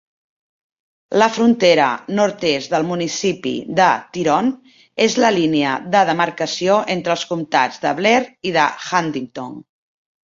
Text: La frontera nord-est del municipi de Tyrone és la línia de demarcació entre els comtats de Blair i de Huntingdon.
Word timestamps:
La 1.23 1.27
frontera 1.33 1.89
nord-est 2.19 2.71
del 2.75 2.87
municipi 2.91 3.53
de 3.81 3.89
Tyrone 4.17 4.73
és 5.07 5.19
la 5.25 5.31
línia 5.37 5.77
de 5.97 6.03
demarcació 6.11 6.79
entre 6.97 7.17
els 7.19 7.27
comtats 7.35 7.81
de 7.85 7.95
Blair 8.03 8.23
i 8.53 8.59
de 8.61 8.65
Huntingdon. 8.91 9.59